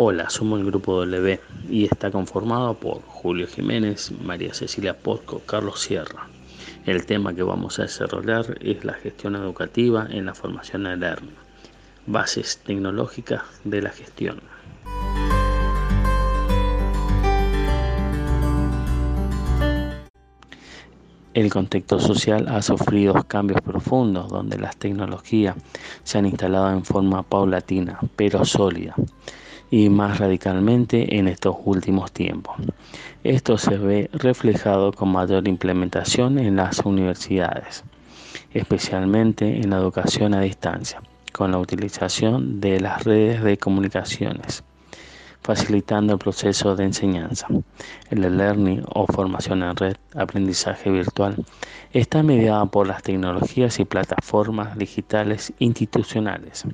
Hola, 0.00 0.30
somos 0.30 0.60
el 0.60 0.66
Grupo 0.66 1.04
W 1.04 1.40
y 1.68 1.84
está 1.86 2.12
conformado 2.12 2.74
por 2.74 3.02
Julio 3.02 3.48
Jiménez, 3.48 4.12
María 4.22 4.54
Cecilia 4.54 4.96
Posco, 4.96 5.42
Carlos 5.44 5.80
Sierra. 5.80 6.28
El 6.86 7.04
tema 7.04 7.34
que 7.34 7.42
vamos 7.42 7.80
a 7.80 7.82
desarrollar 7.82 8.58
es 8.60 8.84
la 8.84 8.92
gestión 8.92 9.34
educativa 9.34 10.06
en 10.08 10.26
la 10.26 10.34
formación 10.36 10.86
ERN, 10.86 11.30
bases 12.06 12.58
tecnológicas 12.58 13.42
de 13.64 13.82
la 13.82 13.90
gestión. 13.90 14.40
El 21.34 21.50
contexto 21.50 21.98
social 21.98 22.46
ha 22.46 22.62
sufrido 22.62 23.14
cambios 23.24 23.60
profundos 23.62 24.28
donde 24.28 24.58
las 24.58 24.76
tecnologías 24.76 25.56
se 26.04 26.18
han 26.18 26.26
instalado 26.26 26.70
en 26.70 26.84
forma 26.84 27.24
paulatina 27.24 27.98
pero 28.14 28.44
sólida 28.44 28.94
y 29.70 29.88
más 29.88 30.18
radicalmente 30.18 31.18
en 31.18 31.28
estos 31.28 31.56
últimos 31.64 32.12
tiempos. 32.12 32.56
Esto 33.24 33.58
se 33.58 33.76
ve 33.76 34.10
reflejado 34.12 34.92
con 34.92 35.10
mayor 35.10 35.46
implementación 35.46 36.38
en 36.38 36.56
las 36.56 36.80
universidades, 36.80 37.84
especialmente 38.54 39.60
en 39.60 39.70
la 39.70 39.76
educación 39.76 40.34
a 40.34 40.40
distancia, 40.40 41.02
con 41.32 41.52
la 41.52 41.58
utilización 41.58 42.60
de 42.60 42.80
las 42.80 43.04
redes 43.04 43.42
de 43.42 43.58
comunicaciones, 43.58 44.64
facilitando 45.42 46.14
el 46.14 46.18
proceso 46.18 46.74
de 46.74 46.84
enseñanza. 46.84 47.46
El 48.10 48.24
e-learning 48.24 48.84
o 48.94 49.06
formación 49.06 49.62
en 49.62 49.76
red, 49.76 49.96
aprendizaje 50.14 50.90
virtual, 50.90 51.44
está 51.92 52.22
mediada 52.22 52.64
por 52.66 52.86
las 52.86 53.02
tecnologías 53.02 53.78
y 53.78 53.84
plataformas 53.84 54.78
digitales 54.78 55.52
institucionales 55.58 56.64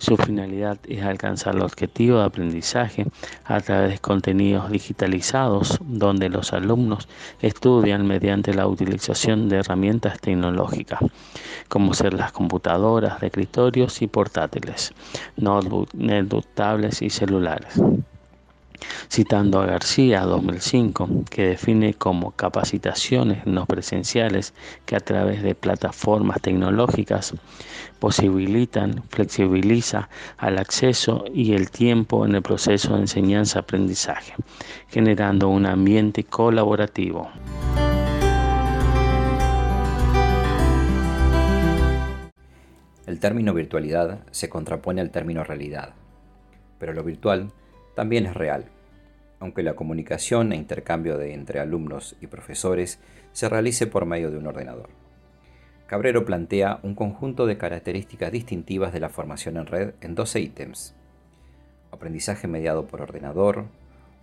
su 0.00 0.16
finalidad 0.16 0.78
es 0.88 1.04
alcanzar 1.04 1.54
el 1.54 1.62
objetivo 1.62 2.18
de 2.18 2.24
aprendizaje 2.24 3.06
a 3.44 3.60
través 3.60 3.90
de 3.90 3.98
contenidos 3.98 4.70
digitalizados 4.70 5.78
donde 5.82 6.30
los 6.30 6.54
alumnos 6.54 7.06
estudian 7.40 8.06
mediante 8.06 8.54
la 8.54 8.66
utilización 8.66 9.50
de 9.50 9.58
herramientas 9.58 10.18
tecnológicas, 10.18 11.00
como 11.68 11.92
ser 11.92 12.14
las 12.14 12.32
computadoras 12.32 13.22
escritorios 13.22 14.00
y 14.00 14.06
portátiles, 14.06 14.94
notebooks, 15.36 15.92
tablets 16.54 17.02
y 17.02 17.10
celulares 17.10 17.78
citando 19.08 19.60
a 19.60 19.66
García 19.66 20.22
2005, 20.22 21.08
que 21.28 21.46
define 21.48 21.94
como 21.94 22.32
capacitaciones 22.32 23.46
no 23.46 23.66
presenciales 23.66 24.54
que 24.86 24.96
a 24.96 25.00
través 25.00 25.42
de 25.42 25.54
plataformas 25.54 26.40
tecnológicas 26.40 27.34
posibilitan, 27.98 29.02
flexibiliza 29.10 30.08
al 30.38 30.58
acceso 30.58 31.24
y 31.32 31.52
el 31.54 31.70
tiempo 31.70 32.24
en 32.24 32.34
el 32.34 32.42
proceso 32.42 32.94
de 32.94 33.02
enseñanza-aprendizaje, 33.02 34.34
generando 34.88 35.48
un 35.48 35.66
ambiente 35.66 36.24
colaborativo. 36.24 37.30
El 43.06 43.18
término 43.18 43.52
virtualidad 43.52 44.20
se 44.30 44.48
contrapone 44.48 45.00
al 45.00 45.10
término 45.10 45.42
realidad, 45.42 45.94
pero 46.78 46.92
lo 46.92 47.02
virtual 47.02 47.52
también 48.00 48.24
es 48.24 48.32
real, 48.32 48.64
aunque 49.40 49.62
la 49.62 49.74
comunicación 49.74 50.54
e 50.54 50.56
intercambio 50.56 51.20
entre 51.20 51.60
alumnos 51.60 52.16
y 52.22 52.28
profesores 52.28 52.98
se 53.32 53.46
realice 53.46 53.86
por 53.86 54.06
medio 54.06 54.30
de 54.30 54.38
un 54.38 54.46
ordenador. 54.46 54.88
Cabrero 55.86 56.24
plantea 56.24 56.80
un 56.82 56.94
conjunto 56.94 57.44
de 57.44 57.58
características 57.58 58.32
distintivas 58.32 58.94
de 58.94 59.00
la 59.00 59.10
formación 59.10 59.58
en 59.58 59.66
red 59.66 59.92
en 60.00 60.14
12 60.14 60.40
ítems. 60.40 60.94
Aprendizaje 61.90 62.48
mediado 62.48 62.86
por 62.86 63.02
ordenador, 63.02 63.66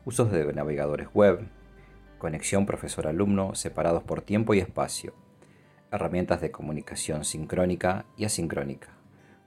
usos 0.05 0.31
de 0.31 0.51
navegadores 0.53 1.09
web, 1.13 1.47
conexión 2.17 2.65
profesor-alumno 2.65 3.53
separados 3.53 4.01
por 4.01 4.23
tiempo 4.23 4.55
y 4.55 4.59
espacio, 4.59 5.13
herramientas 5.91 6.41
de 6.41 6.49
comunicación 6.49 7.23
sincrónica 7.23 8.05
y 8.17 8.25
asincrónica, 8.25 8.97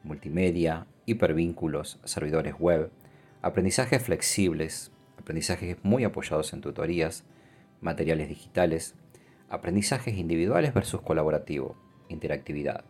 multimedia, 0.04 0.86
hipervínculos, 1.04 1.98
servidores 2.04 2.54
web, 2.60 2.92
Aprendizajes 3.42 4.02
flexibles, 4.02 4.92
aprendizajes 5.18 5.78
muy 5.82 6.04
apoyados 6.04 6.52
en 6.52 6.60
tutorías, 6.60 7.24
materiales 7.80 8.28
digitales, 8.28 8.94
aprendizajes 9.48 10.18
individuales 10.18 10.74
versus 10.74 11.00
colaborativo, 11.00 11.74
interactividad. 12.08 12.84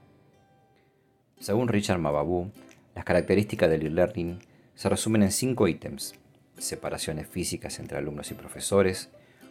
Según 1.39 1.69
Richard 1.69 2.01
Mababou, 2.01 2.51
las 2.97 3.05
características 3.05 3.71
del 3.71 3.87
e-learning 3.87 4.41
se 4.75 4.89
resumen 4.89 5.23
en 5.23 5.31
cinco 5.31 5.69
ítems: 5.69 6.15
separaciones 6.59 7.29
físicas 7.29 7.79
entre 7.79 7.99
alumnos 7.99 8.33
y 8.33 8.35
profesores, 8.35 9.11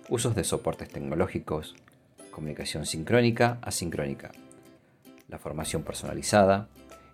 usos 0.10 0.36
de 0.36 0.44
soportes 0.44 0.90
tecnológicos, 0.90 1.78
comunicación 2.30 2.86
sincrónica, 2.86 3.58
asincrónica, 3.62 4.32
la 5.30 5.40
formación 5.40 5.84
personalizada 5.84 6.68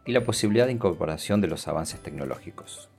y 0.06 0.12
la 0.12 0.24
posibilidad 0.24 0.66
de 0.66 0.72
incorporación 0.72 1.40
de 1.40 1.47
los 1.47 1.68
avances 1.68 2.01
tecnológicos. 2.01 2.90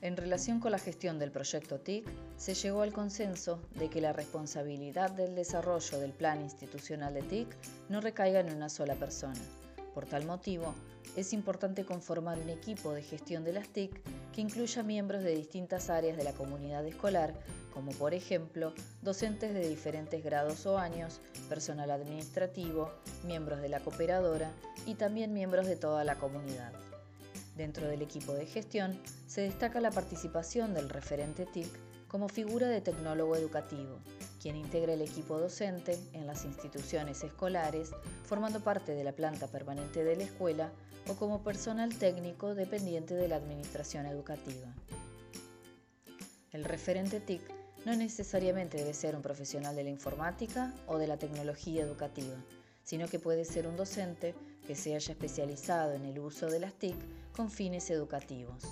En 0.00 0.16
relación 0.16 0.60
con 0.60 0.72
la 0.72 0.78
gestión 0.78 1.18
del 1.18 1.30
proyecto 1.30 1.80
TIC, 1.80 2.08
se 2.36 2.54
llegó 2.54 2.82
al 2.82 2.92
consenso 2.92 3.60
de 3.74 3.90
que 3.90 4.00
la 4.00 4.12
responsabilidad 4.12 5.10
del 5.10 5.34
desarrollo 5.34 5.98
del 5.98 6.12
plan 6.12 6.40
institucional 6.40 7.12
de 7.12 7.22
TIC 7.22 7.48
no 7.88 8.00
recaiga 8.00 8.40
en 8.40 8.54
una 8.54 8.68
sola 8.68 8.94
persona. 8.94 9.40
Por 9.94 10.06
tal 10.06 10.24
motivo, 10.24 10.74
es 11.16 11.32
importante 11.32 11.84
conformar 11.84 12.38
un 12.38 12.48
equipo 12.48 12.92
de 12.92 13.02
gestión 13.02 13.44
de 13.44 13.52
las 13.52 13.68
TIC 13.68 14.00
que 14.38 14.42
incluya 14.42 14.84
miembros 14.84 15.24
de 15.24 15.34
distintas 15.34 15.90
áreas 15.90 16.16
de 16.16 16.22
la 16.22 16.32
comunidad 16.32 16.86
escolar, 16.86 17.34
como 17.74 17.90
por 17.90 18.14
ejemplo 18.14 18.72
docentes 19.02 19.52
de 19.52 19.68
diferentes 19.68 20.22
grados 20.22 20.64
o 20.64 20.78
años, 20.78 21.20
personal 21.48 21.90
administrativo, 21.90 22.92
miembros 23.26 23.60
de 23.60 23.68
la 23.68 23.80
cooperadora 23.80 24.52
y 24.86 24.94
también 24.94 25.34
miembros 25.34 25.66
de 25.66 25.74
toda 25.74 26.04
la 26.04 26.14
comunidad. 26.14 26.70
Dentro 27.56 27.88
del 27.88 28.00
equipo 28.00 28.32
de 28.32 28.46
gestión 28.46 28.96
se 29.26 29.40
destaca 29.40 29.80
la 29.80 29.90
participación 29.90 30.72
del 30.72 30.88
referente 30.88 31.44
TIC 31.44 31.87
como 32.08 32.28
figura 32.28 32.68
de 32.68 32.80
tecnólogo 32.80 33.36
educativo, 33.36 33.98
quien 34.40 34.56
integra 34.56 34.94
el 34.94 35.02
equipo 35.02 35.38
docente 35.38 35.98
en 36.14 36.26
las 36.26 36.44
instituciones 36.44 37.22
escolares, 37.22 37.90
formando 38.24 38.60
parte 38.60 38.92
de 38.92 39.04
la 39.04 39.12
planta 39.12 39.46
permanente 39.46 40.02
de 40.02 40.16
la 40.16 40.24
escuela 40.24 40.72
o 41.06 41.14
como 41.14 41.42
personal 41.42 41.94
técnico 41.96 42.54
dependiente 42.54 43.14
de 43.14 43.28
la 43.28 43.36
administración 43.36 44.06
educativa. 44.06 44.74
El 46.52 46.64
referente 46.64 47.20
TIC 47.20 47.42
no 47.84 47.94
necesariamente 47.94 48.78
debe 48.78 48.94
ser 48.94 49.14
un 49.14 49.22
profesional 49.22 49.76
de 49.76 49.84
la 49.84 49.90
informática 49.90 50.74
o 50.86 50.98
de 50.98 51.06
la 51.06 51.18
tecnología 51.18 51.82
educativa, 51.82 52.36
sino 52.84 53.06
que 53.06 53.18
puede 53.18 53.44
ser 53.44 53.66
un 53.66 53.76
docente 53.76 54.34
que 54.66 54.74
se 54.74 54.94
haya 54.94 55.12
especializado 55.12 55.92
en 55.92 56.06
el 56.06 56.18
uso 56.18 56.46
de 56.46 56.60
las 56.60 56.72
TIC 56.74 56.96
con 57.32 57.50
fines 57.50 57.90
educativos. 57.90 58.64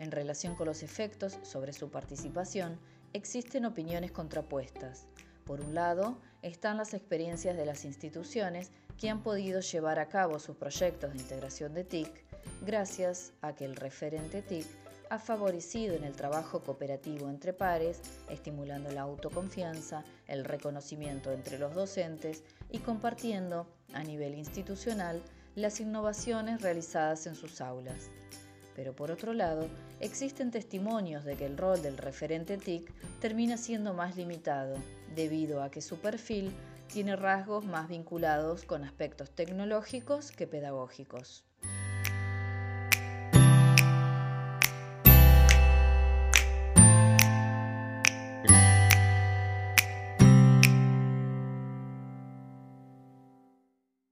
En 0.00 0.10
relación 0.10 0.54
con 0.54 0.66
los 0.66 0.82
efectos 0.82 1.38
sobre 1.42 1.74
su 1.74 1.90
participación, 1.90 2.80
existen 3.12 3.66
opiniones 3.66 4.10
contrapuestas. 4.10 5.06
Por 5.44 5.60
un 5.60 5.74
lado, 5.74 6.16
están 6.40 6.78
las 6.78 6.94
experiencias 6.94 7.54
de 7.54 7.66
las 7.66 7.84
instituciones 7.84 8.70
que 8.98 9.10
han 9.10 9.22
podido 9.22 9.60
llevar 9.60 9.98
a 9.98 10.08
cabo 10.08 10.38
sus 10.38 10.56
proyectos 10.56 11.12
de 11.12 11.18
integración 11.18 11.74
de 11.74 11.84
TIC 11.84 12.24
gracias 12.64 13.34
a 13.42 13.54
que 13.54 13.66
el 13.66 13.76
referente 13.76 14.40
TIC 14.40 14.66
ha 15.10 15.18
favorecido 15.18 15.94
en 15.94 16.04
el 16.04 16.14
trabajo 16.14 16.62
cooperativo 16.62 17.28
entre 17.28 17.52
pares, 17.52 18.00
estimulando 18.30 18.90
la 18.92 19.02
autoconfianza, 19.02 20.04
el 20.28 20.46
reconocimiento 20.46 21.30
entre 21.30 21.58
los 21.58 21.74
docentes 21.74 22.42
y 22.70 22.78
compartiendo, 22.78 23.66
a 23.92 24.02
nivel 24.02 24.34
institucional, 24.34 25.20
las 25.56 25.78
innovaciones 25.80 26.62
realizadas 26.62 27.26
en 27.26 27.34
sus 27.34 27.60
aulas. 27.60 28.08
Pero 28.74 28.94
por 28.94 29.10
otro 29.10 29.32
lado, 29.32 29.68
existen 30.00 30.50
testimonios 30.50 31.24
de 31.24 31.36
que 31.36 31.46
el 31.46 31.56
rol 31.56 31.82
del 31.82 31.96
referente 31.96 32.56
TIC 32.56 32.92
termina 33.20 33.56
siendo 33.56 33.94
más 33.94 34.16
limitado, 34.16 34.76
debido 35.14 35.62
a 35.62 35.70
que 35.70 35.80
su 35.80 35.98
perfil 35.98 36.52
tiene 36.92 37.16
rasgos 37.16 37.64
más 37.64 37.88
vinculados 37.88 38.64
con 38.64 38.84
aspectos 38.84 39.30
tecnológicos 39.30 40.32
que 40.32 40.46
pedagógicos. 40.46 41.44